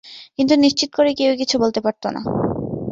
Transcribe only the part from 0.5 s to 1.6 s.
নিশ্চিত করে কেউই কিছু